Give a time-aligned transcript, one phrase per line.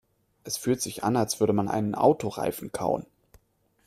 [0.43, 3.05] Es fühlt sich an, als würde man einen Autoreifen kauen.